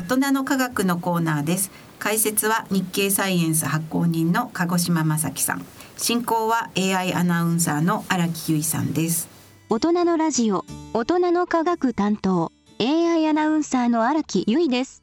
[0.00, 1.70] 大人の科学のコーナーです。
[1.98, 5.66] 解説は日経サイエンス発行人の鹿児島正樹さん。
[5.98, 9.28] 進行は AI アナウンサーの荒木由衣さんです。
[9.68, 12.50] 大人のラジオ大人の科学担当
[12.80, 15.02] AI アナウンサーの荒木由衣です。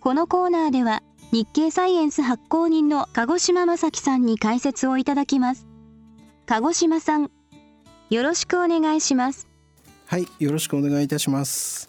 [0.00, 5.68] このコーナーでは日経サイエンス発行人の鹿児島正樹さんに解説をいただきます。
[6.46, 7.30] 鹿児島さん
[8.10, 9.48] よろしくお願いします。
[10.06, 11.87] はいよろしくお願いいたします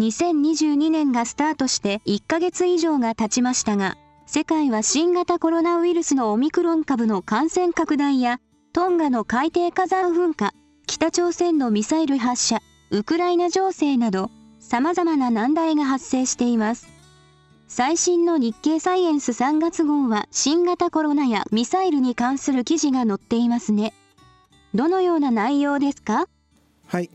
[0.00, 8.40] 2022年がスタートして1ヶ月以上が経ちましたが、世界は新型コロナウイルスのオミクロン株の感染拡大や、
[8.72, 10.54] トンガの海底火山噴火、
[10.86, 16.88] 北朝鮮のミサイル発射、ウクライナ情勢など、様々な難題が発生しています。
[17.68, 23.92] 最新の日経サイエンス3月号は新型コロナやミサイルに関する記事が載っていますね。
[24.74, 26.26] どのような内容ですか？
[26.86, 27.10] はい。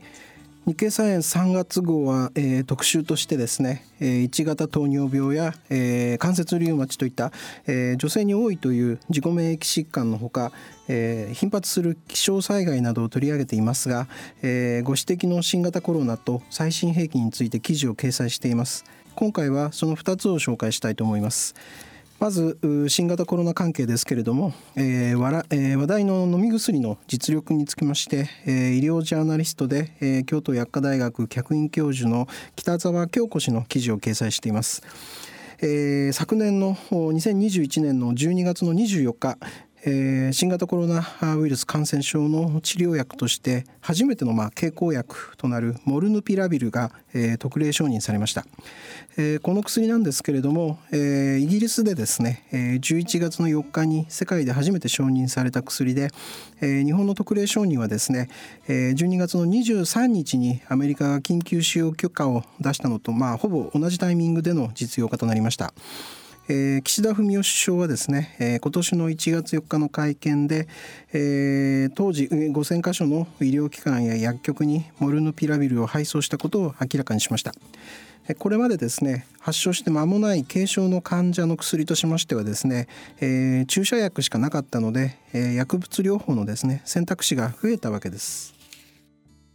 [0.66, 7.30] 日経サイエンス3月号は、えー、特集としてですね、えー、1型糖尿病や、えー、関節リウマチといった、
[7.68, 10.50] えー、女性に多いという自己免疫疾患のほか、
[10.88, 14.08] えー、頻発する気象災害などを取り上げていますが、
[14.42, 18.84] えー、ご指摘の新型コロナと最新兵器について記事を掲載しています。
[19.14, 21.54] 今回はその2つを紹介したいと思います。
[22.18, 34.82] まず新型コロナ関係ですけれども、えーわえー、話題の飲み薬の実力につきまして、えー、医療ジャーナリストで、えー、京都薬科大学客員教授の北澤京子氏の記事を掲載しています。
[35.60, 39.38] えー、昨年の2021年の12月の24日、
[39.88, 41.06] えー、新型コロナ
[41.36, 48.44] ウイルス感染症の治療薬として初めてのまあ経口薬となるモルヌピラビルが、えー、特例承認されました、
[49.16, 56.10] えー、この薬なんですけれども、えー、イギリスでですね、えー、11月の4日に世界で初めて承認された薬で、
[56.60, 58.28] えー、日本の特例承認はですね、
[58.66, 65.72] えー、12月の23日にアメリカが緊急使用許可を出したのとまあほぼ同じタイミングでの実用化となりました。
[66.48, 70.68] えー、岸田文雄首相はですね、えー、今年の1月4日の会見で、
[71.12, 77.52] えー、当時5000箇所の医療機関や薬局にモルヌピラビルを配送したことを明らかにしました。
[78.38, 82.88] これまでですね発症して間もない軽症の患者の薬としましてはですね、
[83.20, 88.52] えー、注射薬しかなかったので、えー、薬物療法のですね選択肢が増えたわけです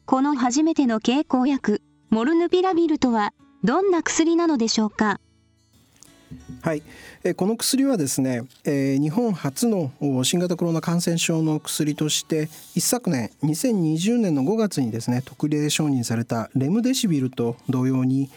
[0.05, 5.19] この初めての経口薬モルヌピラビルとはどんな薬なのでしょうか？
[6.63, 6.83] はい、
[7.37, 9.91] この薬はですね、日本初の
[10.23, 18.29] 新型コロナ感染症の薬として一昨年2020年の5月にですね特例承認されたレムデシビルと同様に、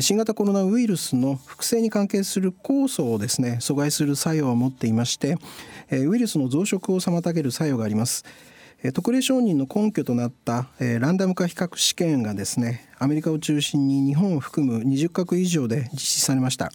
[0.00, 5.36] 新型コロナウイルスの複製に関係する酵素をですね阻害する作用を持っていまして、
[5.90, 8.24] ウイルスの増殖を妨げる作用があります。
[8.92, 16.70] 特例承認の根拠となった、え、ランダム化比較試験がですねアメリカを中心に日本を含む20カ国以上で実施されました。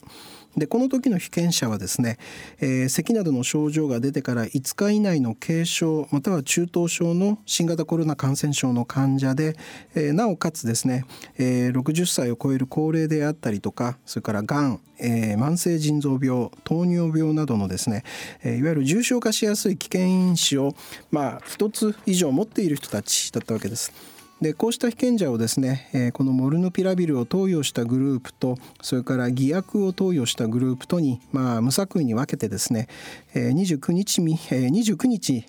[0.57, 2.17] でこの時の被験者はですね、
[2.59, 9.55] えー、咳などの症状が出てから5日以内の軽症または中等症の新型コロナ感染症の患者で、
[9.95, 11.05] えー、なおかつですね、
[11.37, 18.03] えー、60歳を超える高齢であったりとかそれからがん、えー、慢性腎臓病糖尿病などのですね、
[18.43, 20.73] え、いわゆる重症化しやすい危険因子を
[21.11, 24.18] まあ1つ以上持っている人たちだったわけです。
[24.41, 32.87] でこうした被験者をですね、えー、このモルヌピラビルを投与したグループとそれから偽薬を投与したグループとに、まあ、無作為に分けてですね、
[33.35, 35.45] えー、29日、29日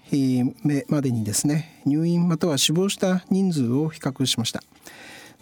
[0.65, 4.63] 目までにですね入院または死亡した人数を比較しました。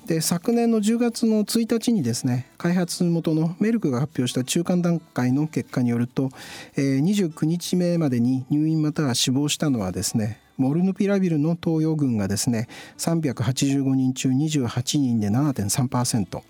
[0.06, 6.30] で昨年の10月の1日にですね開発元のメルクが発表した中間段階の結果によると、
[6.76, 16.43] えー、29日目までに入院または死亡したのはですねモルヌピラビルの投与群がですね385人中28人で7.3%、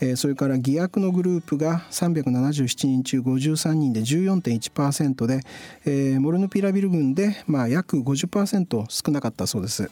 [0.00, 5.42] えー、それから偽薬のグループが377人中53人で14.1%で、
[5.84, 9.90] えー、モルヌピラビル群で、まあ、約50%少なかったそうです。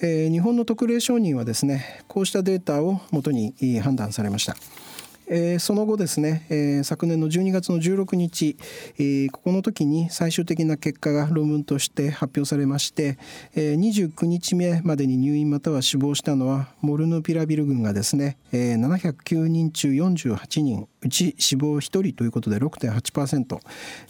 [0.00, 4.56] えー、日本の特例承認はですねこうしたデータをもとに判断されました。
[5.30, 8.56] えー、その後ですね、えー、昨年の12月の16日、
[8.98, 13.18] えー、ここの時に最終的な結果が論文として発表されまして、
[13.54, 20.88] えー、29日目までに入院または死亡したのはモルヌピラビル群がですね、えー、709人中48人。
[21.00, 23.58] うち死亡1人ということで6.8%、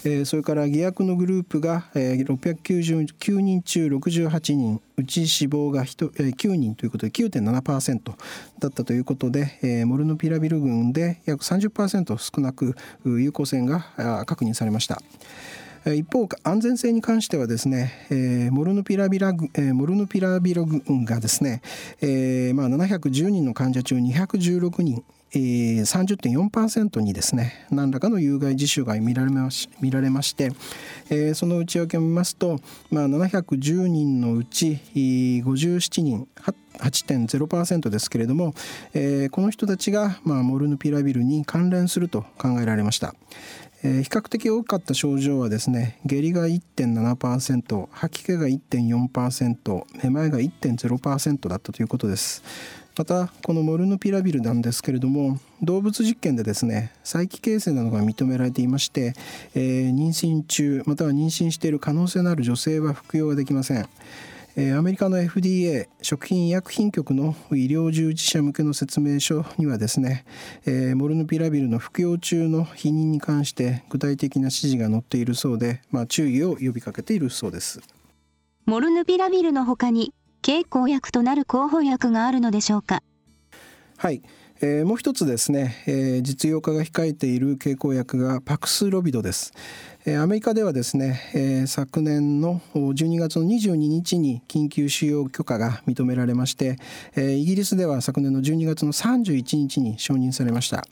[0.05, 8.13] えー、それから偽薬のグループが、えー、699人中68人うち死亡が9人ということで9.7%
[8.59, 12.75] だったということで、えー、モルヌピラビル群で約30%少なく
[13.05, 15.01] 有効性が確認されました。
[15.85, 21.61] 一方安全性に関してはですね、えー、モルヌピラビラ、えー、モルヌピラビロ群がですね、
[22.01, 25.03] えーまあ、710人の患者中216人
[25.33, 30.51] えー、30.4%にですね何らかの有害事象が見られまし見られまして、
[31.09, 32.59] えー、その内訳を見ますと、
[32.91, 36.27] まあ、710人のうち57人
[36.79, 38.53] 8.0%ですけれども、
[38.93, 43.13] えー、この人たちが、まあ、モルヌピラビルに関連すると考えられました。
[43.81, 52.43] 比較的多かった症状はですね下痢が1.7%吐き気が1.4%めまいが1.0%だったということです
[52.99, 59.13] またこのモルヌピラビルなんですけれども動物実験でですね再帰形成などが認められていまして、
[59.55, 63.87] えー、妊娠中または妊娠している可能性のある女性は服用ができません。
[64.77, 70.25] アメリカの FDA 食品医薬品局の医療従事者向けの説明書にはですね
[70.65, 77.79] えモルヌピラビルの服用中の避妊に関して具体的な指示が載っているそうで、まあ、注意を呼びかけているそうです。
[78.65, 83.03] モルヌピラビルのほかに経口薬となる候補薬があるのでしょうか？
[83.97, 84.21] はい、
[84.61, 89.51] えー、もう一つですね、えー、実用化が控えている経口薬がパクスロビドです、
[90.05, 96.77] えー、アメリカではですね、えー、昨年の12月の22日に緊急使用許可が認められまして、
[97.15, 100.85] えー、イギリスでは昨年の12月の31日に承認されました。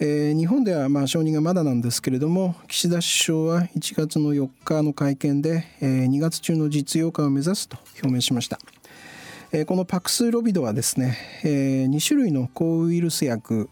[0.00, 8.58] えー、日本ではまあ承認がまだなんですけれども岸田首相は1月の4日の会見で、えー、2月中の実用化を目指すと表明しました。
[9.68, 13.70] このパクスロビドはですね、え2種類の抗ウイルス薬、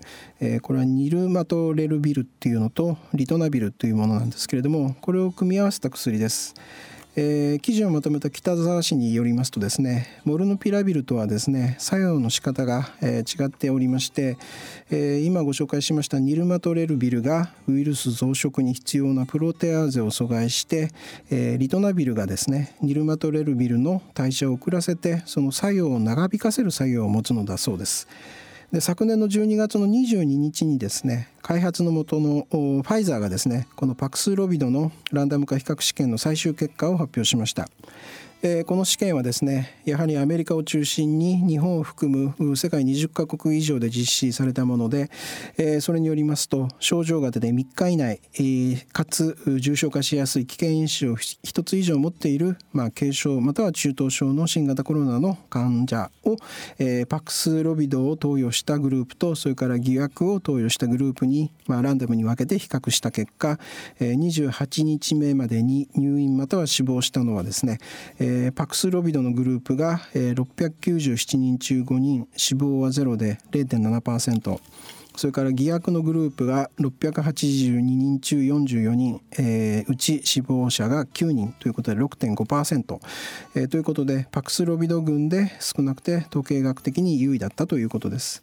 [0.62, 6.54] これはニルマトレルビルっていうのとリトナビルというものなんですけれどもこれを組み合わせた薬です。
[7.14, 14.38] えー、記事をまとめた北沢氏によりますとですねモルヌピラビルとはですね作用の仕方が、えー、違っておりまして、
[14.90, 20.90] えー、今ご紹介しましたニルマトレルビルがウイルス増殖に必要なプロテアーゼを阻害して、
[21.30, 28.08] えー、リトナビルがですねニルマトレルビルの代謝を遅らせてその作用を長引かせる作用を持つのだそうです。
[28.72, 37.69] で昨年の12月の22日にですね開発のもとのファイザーがですねこのパクスロビドのランダム化比較試験の最終結果を発表しました。
[38.44, 45.10] えー、この試験はですねやはりアメリカを中心に日本を含む世界20カ国以上で実施されたもので、
[45.58, 56.36] えー、それによりますと症状が出て3日以内、えー、かつ重症化しやすい危険因子を1つ以上持っている、まあ、軽症または中等症の新型コロナの患者を、
[56.80, 63.60] えー、パクスロビドを投与したグループとそれから偽薬を投与したグループに、まあ、ランダムに分けて比較した結果、
[64.00, 67.78] えー、28日目までに入院または死亡したのはですね、
[68.18, 74.61] えーー、パクスロビドのグループが、えー、697人中5人死亡はゼロで0.7%
[75.17, 83.00] それから偽薬のグループが682人中44人、えー、うち死亡者が9人ということで6.5%、
[83.55, 88.40] えー、ということでパクスロビド群で少なくて統計学的に優位だったということです。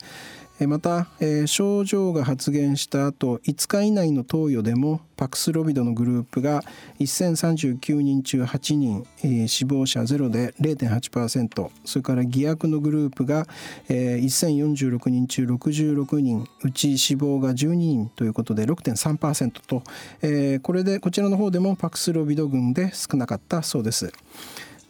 [0.68, 6.62] また、えー、症状が発現した後5日以内の投与でもパクスロビドのグループが
[7.00, 13.46] 1039人中8人、えー、死亡者ゼロで0.8%それから偽薬のグループが、
[13.90, 19.84] えー、1046人中66人うち死亡が12人ということで6.3%と、
[20.22, 24.12] えー、これでこちらの方でもパクスロビド群で少なかったそうです。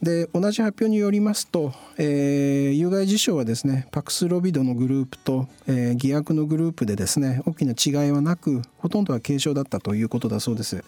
[0.02, 10.82] で同じ発表によりますと、えー、有害事象はですねパクスロビドのグループと、えー、偽薬のグループでですね大きな違いはなくほとんどは軽症だったということだそうです。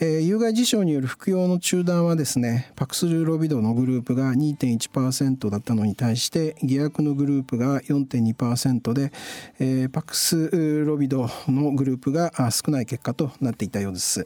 [0.00, 9.10] えー、有害事象による服用の中断はですねパクスロビドのグループが2.1%だったのに対して偽薬のグループが4.2%で、
[9.58, 14.24] えー、パクスロビドのグループが少ない結果となっていたようです。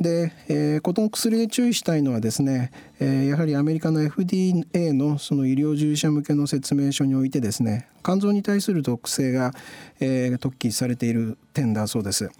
[0.00, 9.52] で、えー、この薬で注意したいのはですね、えー、やはりアメリカの FDA のその医療従事者向けの説明書においてですね肝臓に対する毒性が、
[10.00, 12.30] えー、特記されている点だそうです。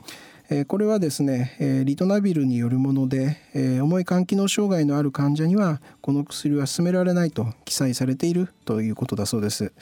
[0.66, 3.36] これはですねリトナビルによるもので
[3.82, 9.72] 重い肝機能障害のある患者にはこの薬は勧められないと記載されているということだそうです。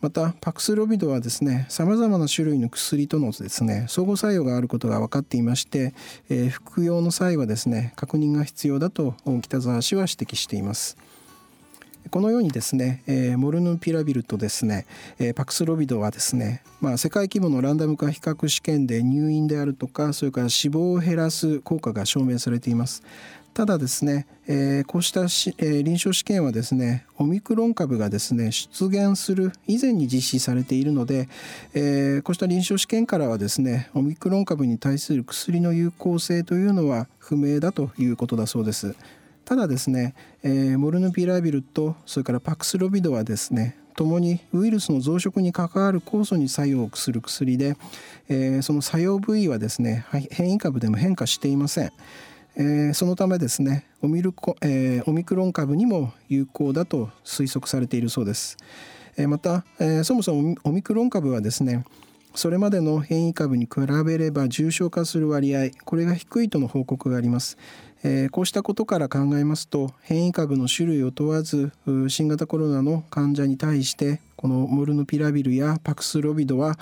[0.00, 5.94] またパクスロビドはですねさまざまな種類の薬とのですね相互作用があることが分かっていまして、
[6.50, 10.96] 服用の際はですね確認が必要だと北澤氏は指摘しています。
[12.10, 14.86] このようにですね、えー、モルヌピラビルとですね、
[15.18, 23.02] えー、パクスロビドはですね、まあ、世界規模のランダム化比較試験で入院であるとかそれから死亡を減らす効果が証明されています。
[23.52, 31.28] ただですね、えー、こうしたし、えー、臨床試験はですねオミクロン株がですね出現する以前に実施されているので、
[31.74, 38.94] えー、こうした臨床試験からはですねオミクロン株に対する薬の有効性というのは不明だということだそうです。
[39.50, 40.14] ただですね、
[40.44, 47.76] えー、モルヌピラビルとそれからパクスロビドはですねともにウイルスの増殖に関わる酵素に作用する薬で、
[48.28, 51.90] えー、その作用部位はですね変異株でも変化していません。
[52.54, 58.56] えー、そのためですねオミルコ、えー、オミクロン株にも有効だと推測されているそうです。
[59.16, 61.84] え、また、え、そもそもオミクロン株はですね
[62.36, 67.58] それまでの変異株に比べれば重症化する割合これが低いとの報告があります。
[68.02, 71.72] えー、こうしたことから考えますと変異株の種類を問わず
[72.08, 76.78] 新型コロナの患者に対してこのモルヌピラビルやパクスロビドは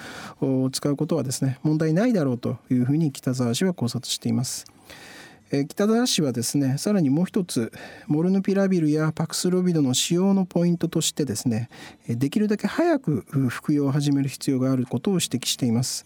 [0.72, 4.66] 使うことはですね問題ないだろうというふうに北沢氏は考察しています。
[5.50, 7.72] え北田氏はですねさらにもう一つ
[8.06, 11.70] モルヌピラビルやパクスロビドの使用のポイントとしてですね
[12.06, 16.04] できるだけ早く服用を始める必要があることを指摘しています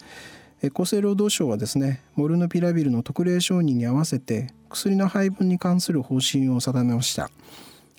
[0.68, 7.30] 厚生労働省はですねモルヌピラビルの特例承認に合わせて薬の配分に関する方針を定めました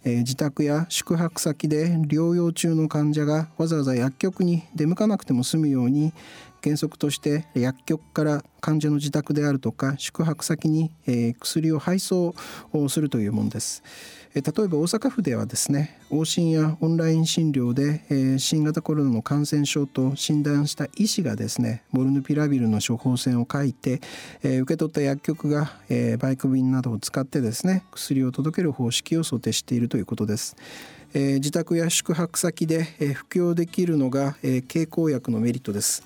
[0.05, 6.13] え自宅や宿泊先で療養中の患者がわざわざ薬局に出向かなくても済むように
[6.63, 12.33] 原則として薬局から患者の自宅であるとか宿泊先に、え薬を配送
[12.71, 13.83] をするというものです。
[14.33, 24.01] 例えば大阪府ではですね往診やオンライン診療で、新型コロナの感染症と診断した医師がですねモルヌピラビルの処方箋を書いて、
[24.43, 25.71] 受け取った薬局が、
[26.17, 30.55] バイク便などを使ってですね薬を届ける方式を想定しているということです。
[31.13, 34.35] 自宅や宿泊先で、服用できるのが、
[34.67, 36.01] 経口薬のメリットです。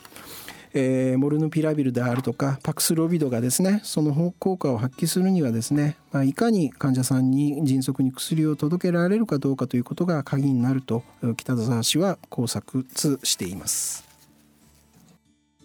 [0.78, 11.04] えー、モルヌピラビルであるとかパクスロビドがですねその効果を発揮するにはですね、まあ、いかに患者さんに迅速に薬を届けられるかどうかということが鍵になると
[11.36, 12.86] 北澤氏は考察
[13.24, 14.06] しています。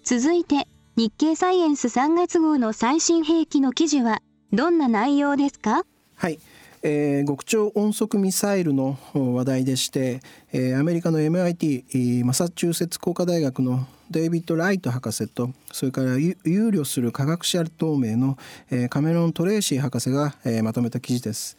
[0.04, 0.66] 続いて
[0.97, 4.21] 日経サイエンス3月号の最新兵器の記事は
[4.52, 5.85] どんな内容ですか？
[6.16, 6.38] はい
[6.82, 10.20] えー、極超音速ミサイルの話題でして、
[10.52, 18.36] えー、アメリカの MIT マサチューセッツ工科大学のデイビッド・ライト博士とそれから憂慮する科学者同盟の、
[18.70, 21.56] えー、カメロン・トレーシー博士が、えー、まとめた記事です。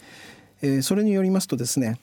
[0.62, 2.00] えー、それによりますとですね、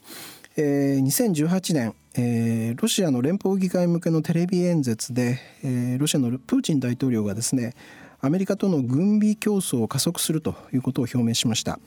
[0.57, 7.75] えー、2018年、えー、ロシアの連邦議会向けのテレビ演説で、えー、ロシアのプーチン大統領がですね
[8.21, 11.79] アメリカとの軍備競争を加速するということを表明しました。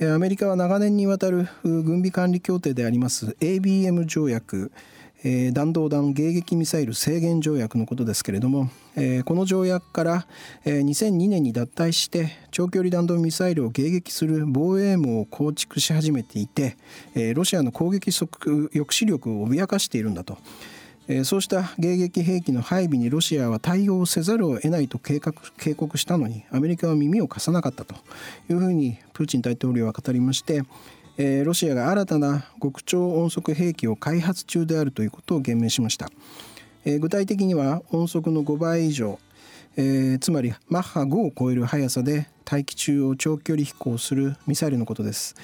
[0.00, 4.70] アメリカは長年にわたる軍備管理協定であります ABM 条約、
[5.52, 8.70] 弾道弾迎撃ミサイル制限条約のことですけれども、
[9.24, 10.26] この条約から、
[10.64, 16.76] えー、2002年に脱退して長距離弾道ミサイルを迎撃する防衛網を構築し始めていて、
[17.34, 18.30] ロシアの攻撃抑
[18.70, 20.38] 止力を脅かしているんだと。
[21.24, 27.94] そうした迎撃兵器の配備にロシアは対応せざるを得ないと計画警告したのにアメリカは耳を貸さなかったと
[28.50, 30.64] いうふうにプーチン大統領は語りまして
[31.20, 36.08] え、ロシアが新たな極超音速兵器を開発中であるということを言明しました、
[36.84, 39.18] え、具体的には音速の5倍以上、
[39.76, 45.34] え、つまりマッハ5を超える速さで大気中を長距離飛行するミサイルのことです、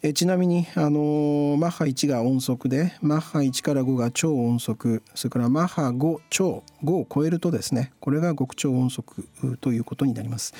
[0.00, 9.28] えちなみに、あのマッハ1が音速でマッハ1から5が超音速それからマッハ5超5を超えるとですねこれが極超音速
[9.60, 10.54] ということになります。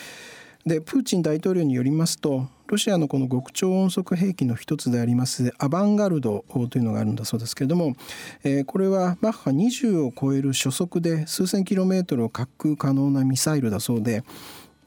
[0.66, 7.94] でプーチン大統領によりますとロシアのこの極超音速兵器の一つでありますアバンガルドというのがあるんだそうですけれども、
[8.44, 14.24] えー、これはマッハ20を超える初速で数千キロメートルを滑空可能なミサイルだそうで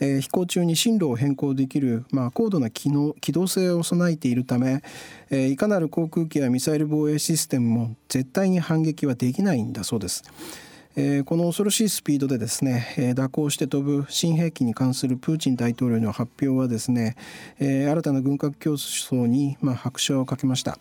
[0.02, 4.82] えー、飛行中に進路を変更できる、まあ、高度な機能機動性を備えているため、
[5.30, 10.24] えー、いかなる航空機やミサイル防衛システムも絶対に反撃はできないんだそうです。
[10.98, 17.16] えー、この恐ろしいスピードでですね、えー、蛇行して飛ぶ新兵器に関するプーチン大統領の発表はですね、
[17.60, 20.78] えー、新たな軍拡競争に、まあ、拍車をかけました。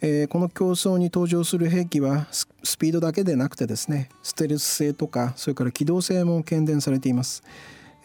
[0.00, 7.42] えー、この競争に登場する兵器はスピードだけでなくてですねステルス性とかそれから機動性も懸念されています。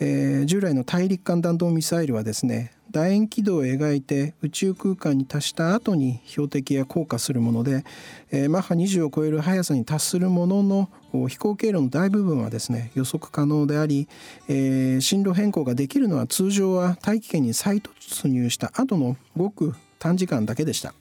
[0.03, 7.86] えー、従来の大陸間弾道ミサイルはですね楕円軌道を描いて宇宙空間に達した後に標的や降下するもので、
[8.31, 10.89] えー、マッハ20を超える速さに達するものの
[11.29, 14.08] 飛行経路の大部分はですね予測可能であり、
[14.50, 20.96] えー、進路変更ができるのは通常は大気圏に再突入した後のごく短時間だけでした。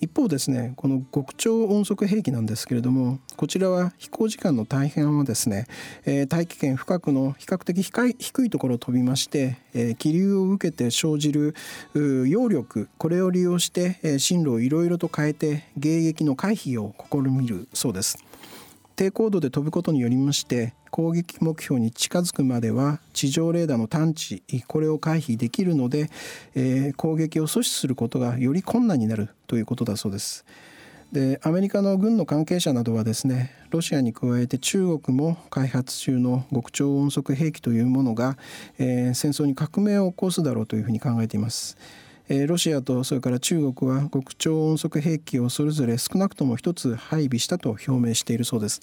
[0.00, 5.66] 一方ですねこの極超音速兵器なんですけれどもこちらは飛行時間の大半はですね、
[6.06, 11.54] えー、大気圏深くの比較的低いところを飛びまして、えー、気流を受けて生じる
[11.94, 18.18] 揚力これを利用して、えー、進路をいろいろと変えて迎撃の回避を試みるそうです。
[18.96, 26.10] 低高度で飛ぶことによりまして攻撃目標に近づくまでは地上レーダーの探知これを回避できるので、
[26.54, 30.44] えー、攻撃を阻止することがより困難になるということだそうです。
[31.12, 38.36] でアメリカの軍の関係者などはですねロシアに加えて中国も開発中の極超音速兵器というものが、
[38.78, 41.76] えー、戦争に革命を起こすだろうというふうに考えています。
[42.28, 48.80] えー、ロシアとそれから中国は極超音速兵器をそれぞれ少なくとも一つ配備したと表明しているそうです。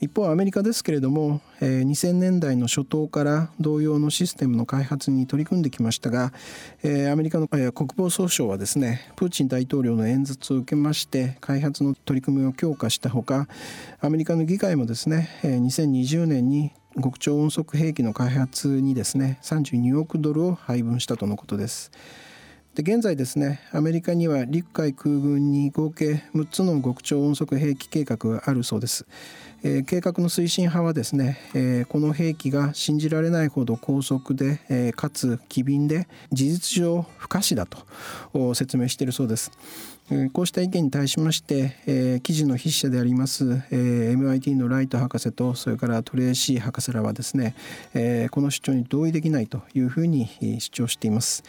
[0.00, 6.32] 一方アメリカですけれども、えー、2000年代の初頭から同様のシステムの開発に取り組んできましたが、
[6.84, 13.48] アメリカの、国防総省はですねプーチン大統領の演説を受けまして開発の取り組みを強化したほか
[14.00, 21.90] アメリカの議会もですね、えー、2020年に極超音速兵器の開発にですね32億ドルを配分したとのことです。
[22.78, 29.04] で現在ですねアメリカには陸海空軍に合計6つの極超音速兵器計画があるそうです。
[29.64, 39.50] えー、計画の推進派はですね、えー、この兵器が信じられないほど高速で、えー、かつ機敏で事実上不可視だと説明しているそうです。
[40.32, 47.54] こうした意見に対しまして、えー、記事の筆者であります、えー、MIT のライト博士とそれからトレーシー博士らはですね、
[47.92, 50.30] えー、この主張に同意できないというふうに
[50.60, 51.44] 主張しています。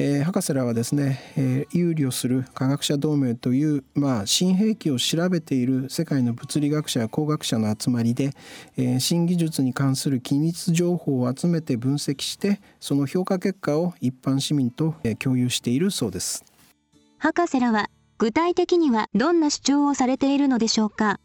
[0.00, 8.30] えー、博士らはですね、えー、憂慮する科学者同盟という、まあ、新兵器を調べている世界の物理学者や工学者の集まりで、
[8.76, 16.44] えー、新技術に関する機密情報を集めて分析してその評価結果を一般市民と、え、共有しているそうです。
[17.18, 21.18] 博士らは具体的にはどんな主張をされているのでしょうか？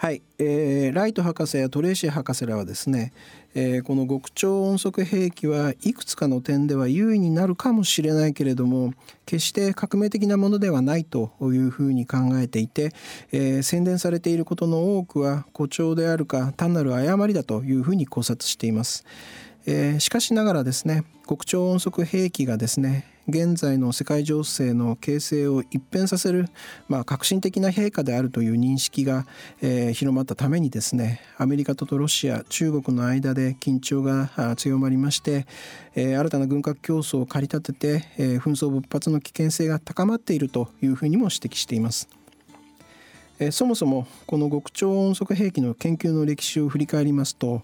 [0.00, 3.12] はい、えー、ライト博士やトレーシー博士らはですね、
[3.54, 8.94] えー、この極超音速兵器はいくつかの点では優位になるかもしれないけれども
[9.26, 12.94] 決して革命的なものではないというふうに考えていて、
[13.30, 19.04] えー、宣伝されていることの多くは誇張であるか単なる誤りだというふうに考察しています。
[19.66, 26.48] えー、しかしながらですね極超音速兵器がですね現在の世界情勢の形勢を一変させる、
[26.88, 29.26] まあ、革新的な陛下であるという認識が、
[29.62, 35.46] えー、広まったためにですねアメリカとロシア中国の間で緊張が強まりまして、
[35.94, 42.08] えー、新たな軍拡競争を駆り立てて、えー、紛争勃発の危険性が高まっているというふうにも指摘しています。
[43.42, 47.62] えそもそもこの極超音速兵器の研究の歴史を振り返りますと、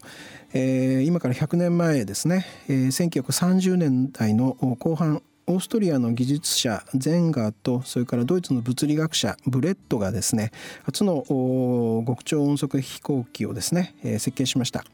[0.58, 10.52] えー、今から100年前ですね、えー、1930年代の後半オーストリアの技術者ゼンガーとそれからドイツの物理学者ブレットがですね
[10.84, 11.24] 初の
[12.06, 14.84] 極超音速飛行機をですね、えー、設計しました。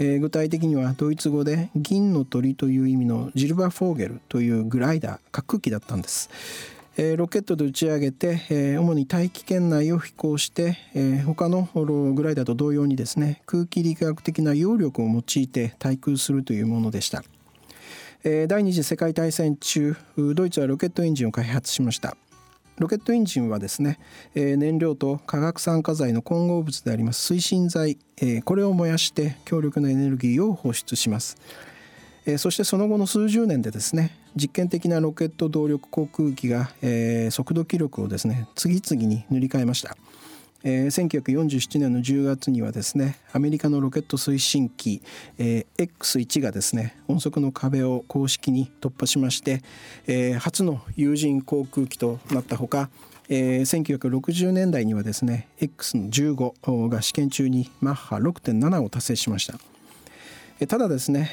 [0.00, 6.30] えー、具体的にはドイツ語で銀の鳥という意味のジルバ・フォーゲルというグライダー滑空機だったんです。
[6.96, 17.22] えー、ロケットで打ち上げて、えー、主に大気圏内を飛行して、えー、他のグライダーと同様にですね空気力学的な揚力を用いて対空するというものでした。
[18.22, 22.18] 第二次世界大戦中ドイツはロケットエンジンを開発しました
[22.76, 23.98] ロケットエンジンはですね
[24.34, 27.96] 燃料と化学酸化剤の混合物であります推進剤
[28.44, 31.38] これを燃やして強力なエネルギーを放出します
[32.36, 36.70] そしてその後の数十年でですね実験的なロケット動力航空機が
[37.30, 39.96] 速度記録をですね次々に塗り替えました
[40.62, 45.02] えー、1947年の10月にはですねアメリカのロケット推進機、
[45.38, 49.62] えー、X1 がですね音速の壁を公式に突破しまして、
[50.06, 52.90] えー、初の有人航空機となったほか
[53.32, 59.54] えー、1960年代にはですね X の15が試験中にマッハ6.7を達成しました。
[60.68, 61.30] ただですね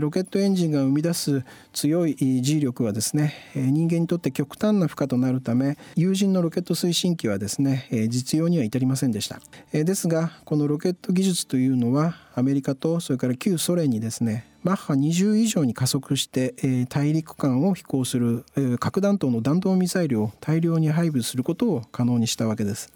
[0.00, 9.40] ロケットエンジンが生み出す強い G 力はですね人間にとって極端な負荷となるため有人のロケット推進機はですね実用には至りませんでした
[9.72, 18.44] ですがこのロケット技術というのはアメリカとそれから旧ソ連にですねマッハ20以上に加速して大陸間を飛行する
[18.78, 22.92] 核弾頭の弾道ミサイルを大量に配備することを可能にしたわけです。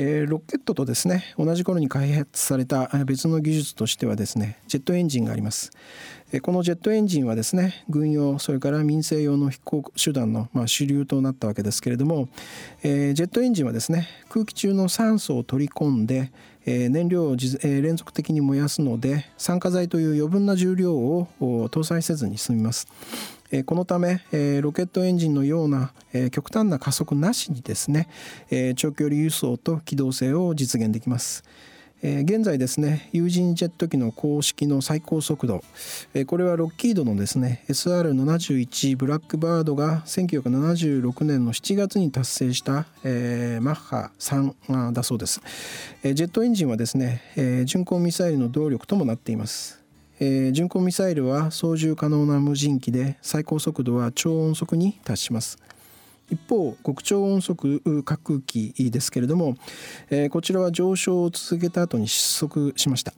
[0.00, 5.72] えー、ロケットとですね同じ頃に開発された別の技術としてはですねジェットエンジンがあります。
[6.30, 12.28] えこのジェットエンジンはですね軍用それから民生用の飛行手段の、まあ、主流となったわけですけれども、
[12.84, 16.30] えー、ジェットエンジンはですね空気中の酸素を取り込んで、
[16.64, 22.86] え、燃料を、え、連続的に燃やすので酸化剤という余分な重量を搭載せずに済みます。
[23.64, 24.20] このため
[24.60, 25.92] ロケットエンジンのような
[26.30, 28.08] 極端な加速なしにですね
[28.76, 31.44] 長距離輸送と機動性を実現できます。
[32.00, 35.64] 現在ですね有人ジェット機の公式の最高速度
[36.28, 45.40] これはロッキードのですね SR71 ブラックバードが1976年の7月に達成した、え、マッハ3だそうです、
[46.04, 49.77] ジェットエンジンはですね、巡航ミサイルの動力ともなっています
[50.20, 55.58] えー、巡航ミサイルは操縦可能な無人機で最高速度は超音速に達します。
[56.30, 59.56] 一方極超音速滑空機ですけれども、
[60.10, 63.14] えー、こちらは上昇を続けた後に失速しました、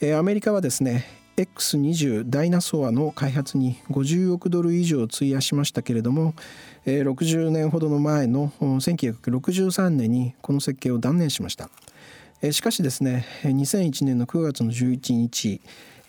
[0.00, 1.04] えー、アメリカはですね
[1.36, 6.34] X20 ダイナソアの開発に50億ドル以上費やしましたけれども、
[6.84, 11.70] えー、60年ほどの前の1963年にこの設計を断念しました、
[12.50, 15.62] しかしですね2001年の9月の11日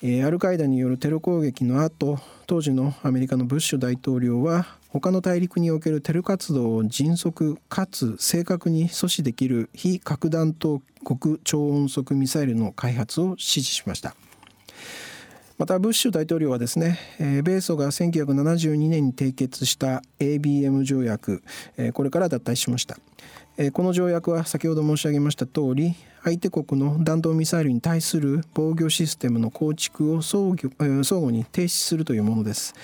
[0.04, 14.16] えアルカイダによるテロ攻撃の後当時のアメリカのブッシュ大統領は他の大陸におけるテロ活動を迅速かつ正確に阻止できる非核弾頭極超音速ミサイルの開発を指示しました。
[15.60, 21.44] またブッシュ大統領はですねえ米ソが1972年に締結した ABM 条約
[21.78, 22.98] えこれから脱退しました。
[23.58, 32.76] えこの条約は先ほど申し上げました通り相手国の弾道ミサイルに対する防御システムの構築を相互に停止するというものです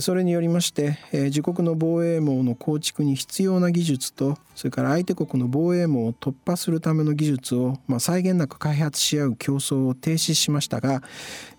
[0.00, 11.02] それによりまして自国の防衛網の構築に必要な技術とそれから相手国の防衛網を突破するための技術を、まあ、際限なく開発し合う競争を停止しましたが、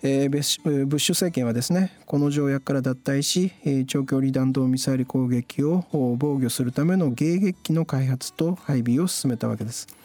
[0.03, 3.51] えー、ブッシュ政権はですねこの条約から脱退し、
[3.87, 10.02] 長距離弾道ミサイル攻撃を防御するための迎撃機の開発と配備を進めたわけです。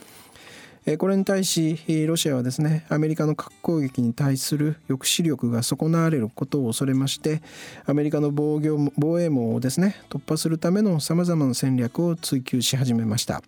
[0.96, 7.42] これに対しロシアはですねアメリカの核攻撃に対する抑止力が損なわれることを恐れまして
[7.84, 13.42] アメリカの防御防衛網をですね突破するためのさまざまな戦略を追求し始めました。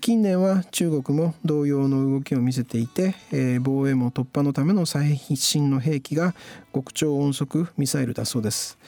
[0.00, 3.14] 近年は中国も同様の動きを見せていて
[3.60, 6.34] 防衛網突破のための最新の兵器が
[6.74, 8.78] 極超音速ミサイルだそうです。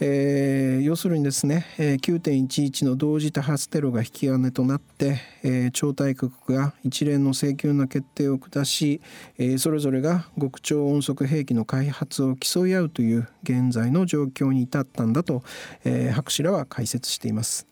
[0.00, 9.00] えー、要するにですね、えー、9.11の同時多発テロが引き金となって、えー、超大国が一連の請求の決定を下し、
[9.38, 15.44] えー、それぞれが極超音速兵器の開発を競い合うという現在の状況に至ったんだと、
[15.84, 17.66] えー、博士らは解説しています。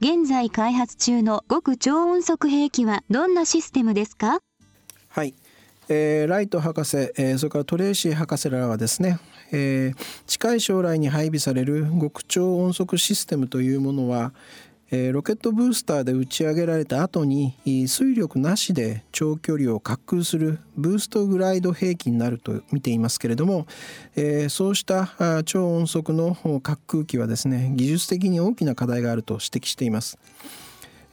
[0.00, 4.38] 現在開発中の極超音速兵器はどんなシステムですか？
[5.08, 5.34] はい、
[5.88, 9.18] えー、ライト博士、えー、それからトレーシー博士らはですね、
[9.52, 14.32] えー、近い将来に配備される極超音速システムというものは、
[14.90, 23.66] えー、ロケットブースターで打ち上げられた後に水力なしで長距離を滑空するブーストグライド兵器になると見ていますけれども、
[24.16, 30.18] えー、そうした超音速の滑空機はですね技術的に大きな課題があると指摘しています。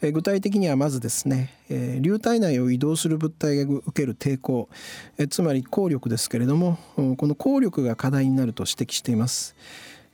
[0.06, 4.70] え具体的にはまずですね、え流体内を移動する物体が受ける抵抗、
[5.18, 9.56] えつまり効力ですけれどもこの効力が課題になると指摘しています。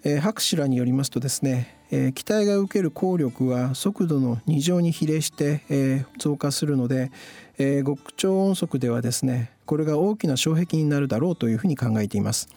[0.03, 7.11] え博士らによりますとですね、え機体が受ける効力は速度の2乗に比例して、え増加するので、
[7.57, 12.47] え極超音速ではですねこれが大きな障壁になるだろうというふうに考えています。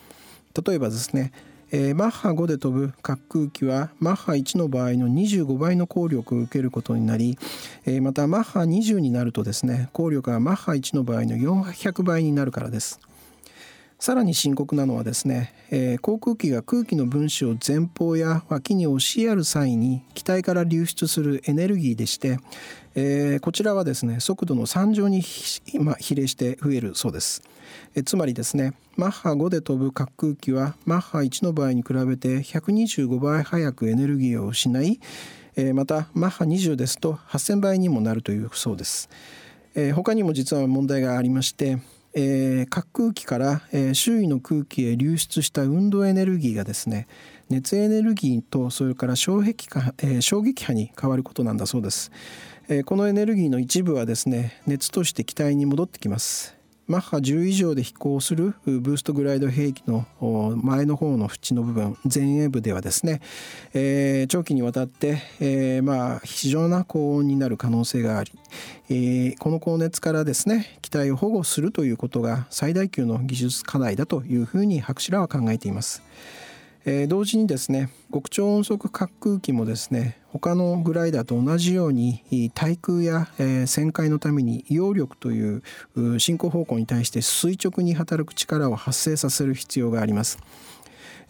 [0.64, 1.32] 例えばですね
[1.70, 7.38] えー、マッハ5で飛ぶ滑空機はマッハ1の場合の25倍の効力を受けることになり、
[7.84, 13.00] えー、またマッハ20になるとですね効力がマッハ1の場合の400倍になるからです。
[13.98, 22.38] さらに深刻なのはですね、えー、航空機が空気の分子を前方や脇に押しやる際に機体から流出するエネルギーでして、
[22.94, 27.42] えー、こちらはですね速度の3乗に比例して増えるそうです。
[27.94, 35.00] えつまりですねマッハ5で飛ぶ滑空機はマッハ1の場合に比べて125倍早くエネルギーを失い、
[35.56, 39.08] えまたマッハ20ですと8000倍にもなるというそうです。
[39.74, 41.78] え他にも実は問題がありまして
[42.16, 47.08] えー、滑空機から、えー、周囲の空気へ流出した運動エネルギーがですね
[47.50, 52.12] 熱エネルギーとそれから衝撃波、えー、衝撃波に変わることなんだそうです、
[52.68, 56.54] え、このエネルギーの一部はですね熱として機体に戻ってきます
[56.86, 60.06] マッハ10以上で飛行するブーストグライド兵器の
[60.62, 63.22] 前の方の縁の部分前衛部ではですね、
[63.72, 68.32] えー、長期にわたって、えー、まあ非常な高温になる可能性があり、
[68.90, 76.02] えー、この高熱からですね機体を保護するということが最大級の技術課題だというふうに博士らは考えています。
[76.86, 85.62] えー、同時にですね極超音速滑空機もですね他のグライダーと同じように対空や、えー、旋回のために揚力という
[86.18, 90.38] 進行方向に対して垂直に働く力を発生させる必要があります。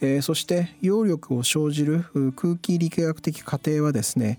[0.00, 2.04] えー、そして揚力を生じる
[2.36, 4.38] 空気力学的過程はですね、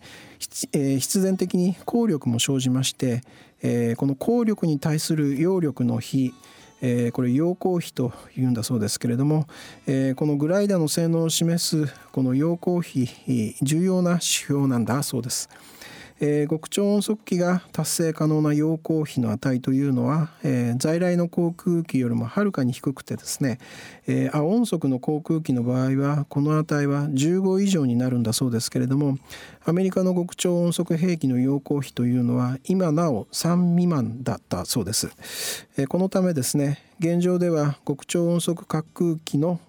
[0.74, 3.22] えー、必然的に効力も生じまして、
[3.62, 6.34] えー、この効力に対する揚力の比
[6.82, 9.48] えー、これ陽光比というんだそうですけれども、
[9.88, 13.10] えー、このグライダーの性能を示すこの陽光比
[13.62, 15.50] 重要な指標なんだそうです。
[16.22, 23.60] えー、極超音速機が達成可能な陽光比の値というのは、えー、在来の航空機よりもはるかに低くてですね、
[24.08, 29.18] えー、亜音速の航空機の場合はこの値は15以上になるんだそうですけれども
[29.66, 35.10] アメリカの極超音速兵器の陽光比というのは今なお3未満だったそうです、
[35.78, 39.60] えー、このためですね現状では極超音速滑空機の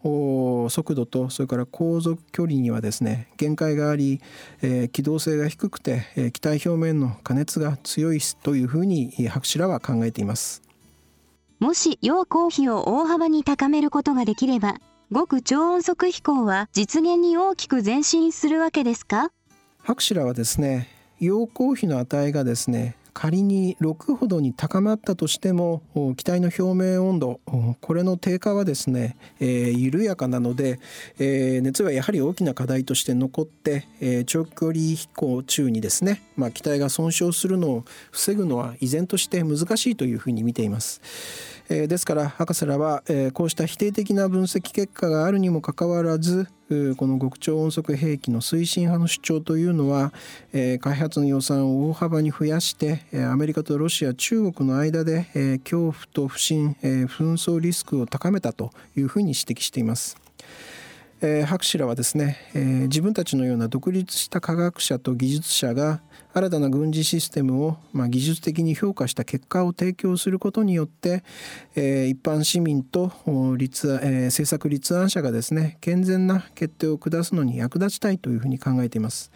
[0.71, 4.21] 速度とそれから航続距離にはですね限界があり、
[4.62, 10.62] えー、機動性が低くて、えー、機体表面の加熱が強いというふうに博士らは考えています。
[11.59, 14.77] もし陽光比を大幅に高めることができれば
[15.12, 19.31] 極超音速飛行は実現に大きく前進するわけですか？
[19.83, 25.81] 博士らはですね陽光比の値がですね仮に6ほどに高まったとしても
[26.18, 27.40] 機体の表面温度
[27.81, 30.79] これの低下はですね、えー、緩やかなので、
[31.18, 41.00] えー、熱はやはり大きな課題として残って、えー、長距離飛行中にですね、まあ、機体が損傷するのを防ぐのは依然として難しいというふうに見ています。
[41.70, 50.12] え、ですから博士らは、え、こうした否定的な分析結果があるにもかかわらずこの極超音速兵器の推進派の主張というのは、
[50.52, 60.16] 開発の予算を大幅に増やしてアメリカとロシア中国の間で、恐怖と不信、紛争リスクを高めたというふうに指摘しています。
[61.22, 66.02] えー、博士らはですね、えー、自分たちのような独立した科学者と技術者が
[66.35, 71.24] 新たな軍事システムを、まあ、技術的に評価した結果を提供することによって、
[71.74, 73.12] えー、一般市民と
[73.57, 79.33] 立、えー、政策立案者がですね健全な決定を下すのに役立ちたいというふうに考えています。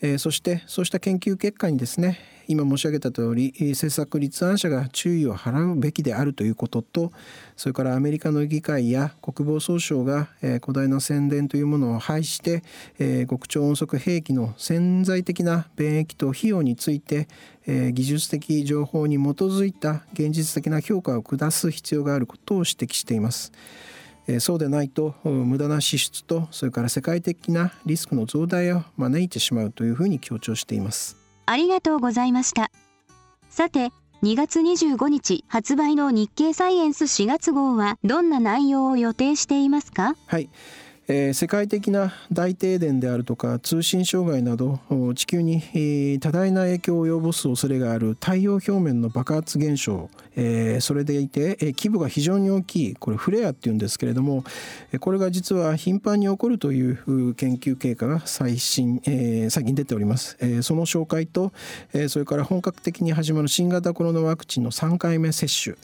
[0.00, 7.12] えー、そしてそうした研究結果にですね今申し上げた通り政策立案者が注意を払うべきであるということと
[7.56, 12.62] それからアメリカの議会や国防総省が、えー、古代な宣伝というものを廃して、
[12.98, 17.28] えー、極超音速兵器の潜在的な便益と費用について、
[17.66, 23.52] えー、技術的情報に基づいた現実的な評価を下す必要があることを指摘しています。
[24.40, 31.16] そうでないと無駄な支出とそれから世界的なリスクの増大を招いてしまうというふうに強調しています。
[31.46, 32.70] ありがとうございました。
[33.48, 33.90] さて
[34.22, 40.14] 2月25日発売の日経サイエンス4月号はどんな内容を予定していますか？
[40.26, 40.50] はい
[41.10, 44.78] えー、世界的な大停電であるとか通信障害など
[45.14, 54.44] 地球に、多大な影響を及ぼす恐れがある太陽表面の爆発現象、えー、それでいて、えー、規模が非常に大きいこれフレアっていうんですけれども
[55.00, 61.52] これが実は頻繁に起こるという研究経過が最新、えー、最近出ております、えー、その紹介と、
[61.94, 65.76] えー、それから本格的に始まる新型コロナワクチンの3回目接種。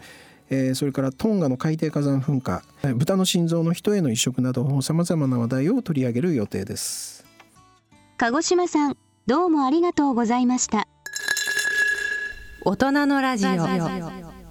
[0.50, 2.62] えー、それからトンガの海底火山噴火
[2.94, 7.24] 豚の心臓の人への移植などさまざまな話題を取り上げる予定です。
[8.16, 10.86] 鹿児島さんどうもありがとうございました。
[12.64, 14.43] 大人のラジオ